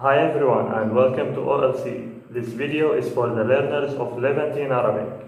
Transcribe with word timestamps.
Hi 0.00 0.16
everyone 0.18 0.66
and 0.74 0.94
welcome 0.94 1.34
to 1.34 1.40
OLC. 1.40 2.20
This 2.30 2.50
video 2.50 2.92
is 2.92 3.12
for 3.12 3.30
the 3.30 3.42
learners 3.42 3.94
of 3.94 4.16
Levantine 4.16 4.70
Arabic. 4.70 5.26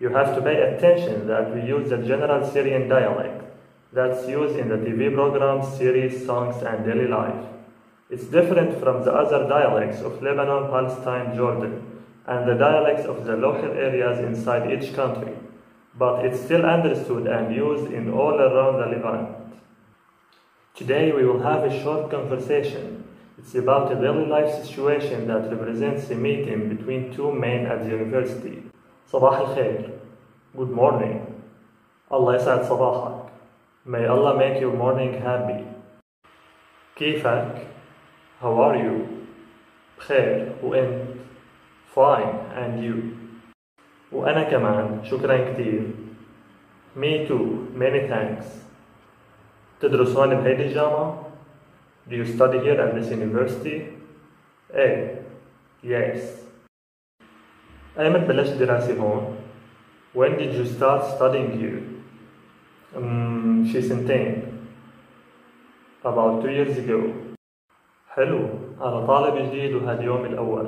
You 0.00 0.08
have 0.08 0.34
to 0.34 0.40
pay 0.40 0.56
attention 0.56 1.26
that 1.26 1.54
we 1.54 1.60
use 1.60 1.90
the 1.90 1.98
general 1.98 2.42
Syrian 2.50 2.88
dialect 2.88 3.44
that's 3.92 4.26
used 4.26 4.56
in 4.56 4.70
the 4.70 4.76
TV 4.76 5.12
programs, 5.12 5.68
series, 5.76 6.24
songs 6.24 6.62
and 6.62 6.86
daily 6.86 7.08
life. 7.08 7.44
It's 8.08 8.24
different 8.24 8.80
from 8.80 9.04
the 9.04 9.12
other 9.12 9.46
dialects 9.46 10.00
of 10.00 10.22
Lebanon, 10.22 10.70
Palestine, 10.70 11.36
Jordan, 11.36 12.02
and 12.26 12.48
the 12.48 12.54
dialects 12.54 13.04
of 13.04 13.26
the 13.26 13.36
local 13.36 13.70
areas 13.72 14.18
inside 14.20 14.72
each 14.72 14.94
country, 14.94 15.34
but 15.94 16.24
it's 16.24 16.40
still 16.40 16.64
understood 16.64 17.26
and 17.26 17.54
used 17.54 17.92
in 17.92 18.10
all 18.10 18.40
around 18.40 18.78
the 18.80 18.96
Levant. 18.96 19.28
Today 20.74 21.12
we 21.12 21.26
will 21.26 21.40
have 21.40 21.64
a 21.64 21.82
short 21.82 22.10
conversation. 22.10 23.05
It's 23.37 23.55
about 23.55 23.91
a 23.91 23.95
daily 23.95 24.25
life 24.27 24.53
situation 24.63 25.27
that 25.27 25.49
represents 25.49 26.09
a 26.11 26.15
meeting 26.15 26.69
between 26.69 27.11
two 27.11 27.31
men 27.31 27.65
at 27.65 27.83
the 27.83 27.89
university. 27.89 28.63
صباح 29.11 29.39
الخير. 29.39 29.89
Good 30.55 30.71
morning. 30.71 31.25
الله 32.11 32.35
يسعد 32.35 32.63
صباحك. 32.63 33.31
May 33.85 34.05
Allah 34.05 34.37
make 34.37 34.59
your 34.61 34.73
morning 34.73 35.21
happy. 35.21 35.65
كيفك? 36.95 37.65
How 38.41 38.53
are 38.61 38.75
you? 38.75 39.07
بخير 39.99 40.51
وانت؟ 40.63 41.07
Fine 41.95 42.35
and 42.55 42.83
you? 42.83 43.17
وأنا 44.11 44.43
كمان 44.43 45.03
شكرا 45.03 45.53
كتير. 45.53 45.81
Me 46.95 47.25
too. 47.27 47.71
Many 47.73 48.07
thanks. 48.07 48.45
تدرس 49.79 50.17
هون 50.17 50.35
بهيدي 50.35 50.63
الجامعة؟ 50.63 51.24
Do 52.09 52.15
you 52.15 52.25
study 52.25 52.59
here 52.59 52.79
at 52.81 52.95
this 52.95 53.11
university? 53.11 53.81
ايه 54.73 55.21
Yes 55.83 56.19
أيمت 57.99 58.27
بلشت 58.27 58.53
دراسة 58.53 58.99
هون؟ 59.01 59.37
When 60.13 60.37
did 60.37 60.53
you 60.53 60.65
start 60.65 61.03
studying 61.15 61.51
here? 61.59 61.81
um, 62.95 63.65
شي 63.71 63.81
سنتين 63.81 64.43
About 66.03 66.41
two 66.41 66.49
years 66.51 66.77
ago 66.77 67.01
حلو 68.09 68.49
أنا 68.81 69.05
طالب 69.05 69.35
جديد 69.49 69.73
وهذا 69.75 70.01
يومي 70.03 70.27
الأول 70.27 70.67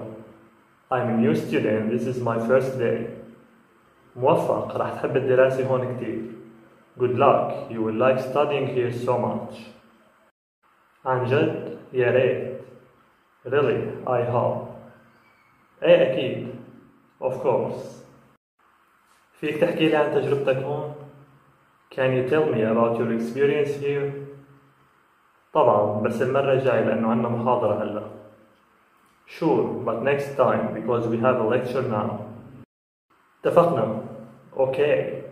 I'm 0.92 1.10
a 1.10 1.18
new 1.18 1.36
student 1.36 1.92
this 1.92 2.06
is 2.08 2.20
my 2.22 2.38
first 2.48 2.78
day 2.80 3.08
موفق 4.16 4.78
راح 4.78 4.94
تحب 4.94 5.18
الدراسة 5.18 5.68
هون 5.68 5.96
كتير 5.98 6.22
Good 7.00 7.18
luck 7.18 7.72
you 7.72 7.82
will 7.82 7.98
like 8.06 8.20
studying 8.20 8.68
here 8.68 8.92
so 9.06 9.18
much 9.18 9.56
عن 11.07 11.25
جد 11.27 11.79
يا 11.93 12.11
ريت 12.11 12.59
Really 13.47 14.07
I 14.07 14.23
hope 14.33 14.69
إيه 15.83 16.13
أكيد 16.13 16.49
Of 17.21 17.33
course 17.43 17.85
فيك 19.41 19.57
تحكي 19.61 19.89
لي 19.89 19.97
عن 19.97 20.15
تجربتك 20.15 20.57
هون؟ 20.57 20.95
Can 21.95 22.11
you 22.13 22.29
tell 22.31 22.47
me 22.55 22.63
about 22.63 22.99
your 22.99 23.13
experience 23.13 23.81
here? 23.83 24.13
طبعا 25.53 26.01
بس 26.01 26.23
المرة 26.23 26.53
الجاية 26.53 26.81
لأنه 26.85 27.11
عنا 27.11 27.29
محاضرة 27.29 27.83
هلا 27.83 28.03
Sure 29.27 29.85
but 29.87 30.03
next 30.03 30.37
time 30.37 30.75
because 30.75 31.07
we 31.09 31.19
have 31.19 31.41
a 31.41 31.49
lecture 31.49 31.83
now 31.83 32.11
اتفقنا 33.45 34.03
أوكي 34.57 35.23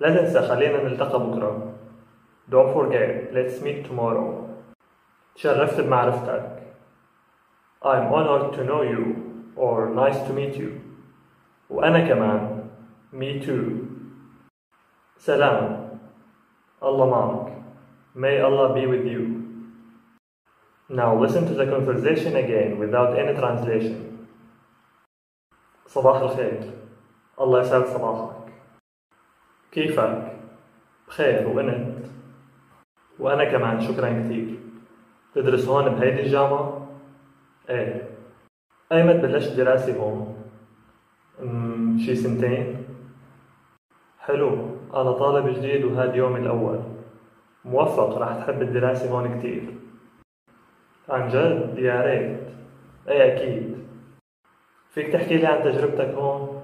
لا 0.00 0.16
تنسى 0.16 0.42
خلينا 0.48 0.82
نلتقى 0.82 1.20
بكرة 1.20 1.72
Don't 2.50 2.72
forget 2.74 3.32
let's 3.34 3.62
meet 3.62 3.84
tomorrow 3.90 4.47
تشرفت 5.37 5.81
بمعرفتك 5.81 6.63
I'm 7.85 8.13
honored 8.13 8.53
to 8.53 8.63
know 8.63 8.81
you 8.81 9.03
or 9.55 9.89
nice 9.89 10.19
to 10.27 10.33
meet 10.33 10.55
you 10.55 10.81
وأنا 11.69 12.07
كمان 12.07 12.69
Me 13.13 13.39
too 13.45 13.87
سلام 15.17 15.89
الله 16.83 17.09
معك 17.09 17.53
May 18.15 18.39
Allah 18.41 18.73
be 18.73 18.85
with 18.85 19.05
you 19.05 19.43
Now 20.89 21.15
listen 21.19 21.47
to 21.47 21.53
the 21.53 21.65
conversation 21.65 22.35
again 22.35 22.77
without 22.79 23.17
any 23.17 23.33
translation 23.33 24.27
صباح 25.87 26.21
الخير 26.21 26.71
الله 27.41 27.61
يسعد 27.61 27.85
صباحك 27.85 28.53
كيفك؟ 29.71 30.33
بخير 31.07 31.47
وانت؟ 31.47 32.05
وأنا 33.19 33.43
كمان 33.51 33.81
شكرا 33.81 34.09
كثير 34.09 34.59
تدرس 35.38 35.68
هون 35.68 35.88
بهيدي 35.88 36.20
الجامعة؟ 36.20 36.88
إيه. 37.70 38.08
أيمت 38.92 39.14
بلشت 39.14 39.56
دراسة 39.56 40.00
هون؟ 40.00 40.36
أمم، 41.42 41.98
شي 41.98 42.14
سنتين؟ 42.14 42.84
حلو. 44.18 44.50
أنا 44.94 45.12
طالب 45.12 45.54
جديد 45.54 45.84
وهذا 45.84 46.14
يومي 46.14 46.40
الأول. 46.40 46.80
موفق 47.64 48.18
راح 48.18 48.36
تحب 48.36 48.62
الدراسة 48.62 49.10
هون 49.10 49.38
كتير. 49.38 49.74
عن 51.08 51.28
جد؟ 51.28 51.78
يا 51.78 52.02
ريت. 52.02 52.40
إيه 53.08 53.34
أكيد. 53.34 53.86
فيك 54.90 55.12
تحكي 55.12 55.36
لي 55.36 55.46
عن 55.46 55.62
تجربتك 55.62 56.14
هون؟ 56.14 56.62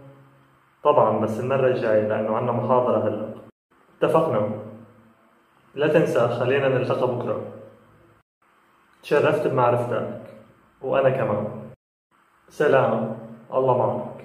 طبعا 0.83 1.19
بس 1.19 1.41
المرة 1.41 1.67
الجاية 1.67 2.09
لأنه 2.09 2.37
عنا 2.37 2.53
محاضرة 2.53 3.09
هلأ. 3.09 3.35
اتفقنا. 3.99 4.51
لا 5.75 5.89
تنسى 5.89 6.29
خلينا 6.29 6.69
نلتقى 6.69 7.15
بكرة. 7.15 7.43
تشرفت 9.05 9.47
بمعرفتك 9.47 10.21
وأنا 10.83 11.11
كمان. 11.11 11.47
سلام. 12.49 13.17
الله 13.55 13.79
معك. 13.79 14.25